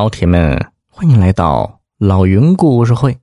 [0.00, 3.20] 老铁们，欢迎来到老云故事会。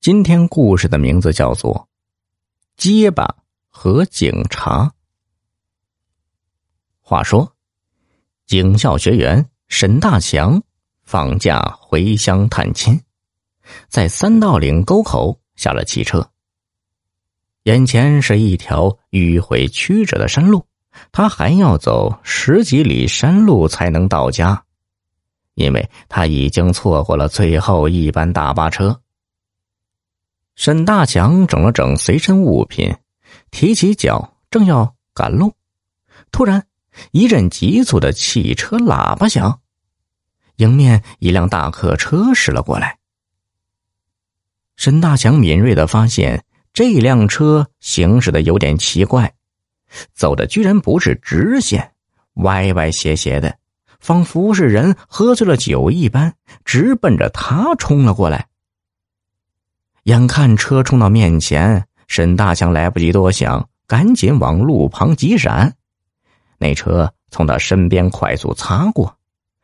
[0.00, 1.72] 今天故事的名字叫做
[2.76, 3.32] 《结巴
[3.68, 4.86] 和警察》。
[7.00, 7.54] 话说，
[8.46, 10.60] 警校学员沈大强
[11.04, 13.00] 放假回乡探亲，
[13.88, 16.28] 在三道岭沟口下了汽车。
[17.62, 20.66] 眼前是一条迂回曲折的山路，
[21.12, 24.64] 他还要走十几里山路才能到家。
[25.56, 29.00] 因为他已经错过了最后一班大巴车。
[30.54, 32.94] 沈大强整了整随身物品，
[33.50, 35.54] 提起脚正要赶路，
[36.30, 36.66] 突然
[37.10, 39.60] 一阵急促的汽车喇叭响，
[40.56, 42.98] 迎面一辆大客车驶了过来。
[44.76, 46.44] 沈大强敏锐的发现，
[46.74, 49.34] 这辆车行驶的有点奇怪，
[50.12, 51.92] 走的居然不是直线，
[52.34, 53.58] 歪歪斜斜的。
[54.06, 56.32] 仿佛是人喝醉了酒一般，
[56.64, 58.46] 直奔着他冲了过来。
[60.04, 65.74] 眼看车冲到面前，沈大强来不及多想，赶紧往路旁急闪。
[66.58, 69.16] 那车从他身边快速擦过，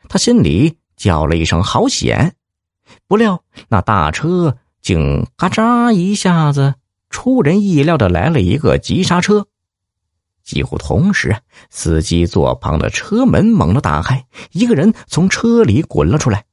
[0.08, 2.34] 他心里叫了一声“好险”。
[3.06, 6.74] 不料那大车竟嘎喳一下子，
[7.10, 9.46] 出人意料的来了一个急刹车。
[10.42, 11.36] 几乎同时，
[11.70, 16.44] 司机座旁的车门猛地打开，一个人从车里滚了出来。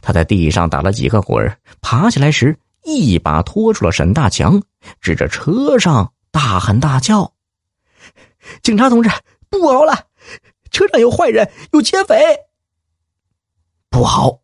[0.00, 4.62] 他在地上打了几个滚爬起来时，一把拖住了沈大强，
[5.00, 7.32] 指着车上大喊大叫
[8.62, 9.10] ：“警察同志，
[9.50, 10.06] 不好了！
[10.70, 12.16] 车上有坏人，有劫匪！”
[13.90, 14.40] 不好！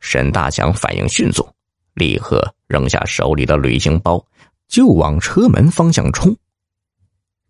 [0.00, 1.48] 沈大强反应迅速，
[1.94, 4.24] 立刻扔下手里的旅行包，
[4.68, 6.36] 就往车门方向冲。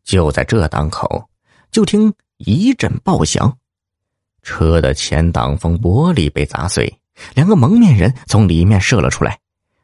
[0.05, 1.28] 就在这当口，
[1.70, 3.56] 就听一阵爆响，
[4.42, 7.00] 车的前挡风玻璃被砸碎，
[7.34, 9.38] 两个蒙面人从里面射了出来，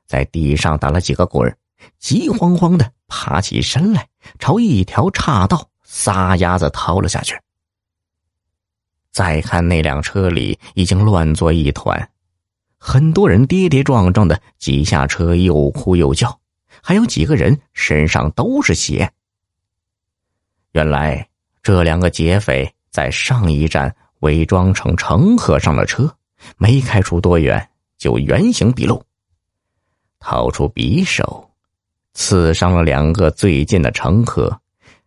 [0.07, 1.57] 在地上打了几个滚
[1.99, 4.07] 急慌慌的爬起身来，
[4.39, 7.35] 朝一条岔道撒丫子逃了下去。
[9.11, 12.11] 再看那辆车里已经乱作一团，
[12.77, 16.39] 很多人跌跌撞撞的挤下车，又哭又叫，
[16.83, 19.11] 还有几个人身上都是血。
[20.73, 21.29] 原来
[21.63, 26.15] 这两个劫匪在上一站伪装成乘客上了车，
[26.59, 29.03] 没开出多远就原形毕露，
[30.21, 31.51] 掏出匕首，
[32.15, 34.61] 刺伤了两个最近的乘客，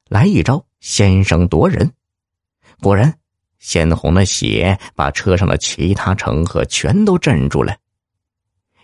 [0.10, 1.92] 来一招先声夺人。
[2.82, 3.14] 果然，
[3.60, 7.78] 鲜红的血把车上的其他乘客全都镇住了。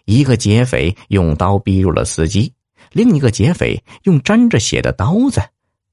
[0.05, 2.53] 一个劫匪用刀逼入了司机，
[2.93, 5.41] 另一个劫匪用沾着血的刀子。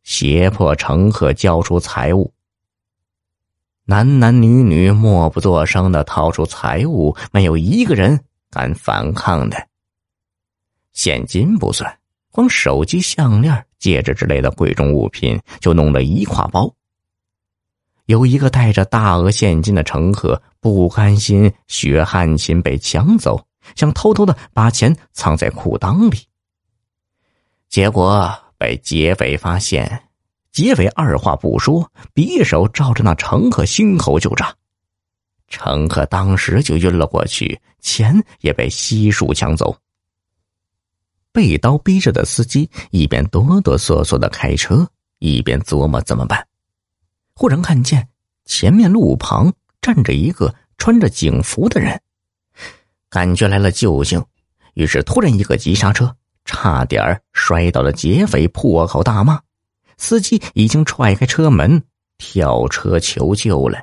[0.06, 2.32] 胁迫乘客交出财物，
[3.84, 9.66] 男男女女默不作声的掏出财物，没有一个人敢反抗的。
[10.92, 11.98] 现金不算，
[12.30, 16.72] 光手机、项链、戒指之类的贵重物品就弄了一挎包。
[18.04, 23.44] 有一个带着大额现金的乘客不甘心血汗钱被抢走，
[23.74, 26.28] 想偷偷的把钱藏在裤裆里，
[27.68, 28.32] 结果。
[28.58, 30.02] 被劫匪发现，
[30.52, 34.54] 劫匪二话不说，匕首照着那乘客心口就扎，
[35.48, 39.76] 乘客当时就晕了过去，钱也被悉数抢走。
[41.32, 44.88] 被刀逼着的司机一边哆哆嗦嗦的开车，
[45.18, 46.46] 一边琢磨怎么办。
[47.34, 48.08] 忽然看见
[48.46, 49.52] 前面路旁
[49.82, 52.00] 站着一个穿着警服的人，
[53.10, 54.24] 感觉来了救星，
[54.72, 56.16] 于是突然一个急刹车。
[56.46, 59.38] 差点摔倒的劫匪破口大骂，
[59.98, 61.82] 司机已经踹开车门
[62.16, 63.78] 跳车求救了。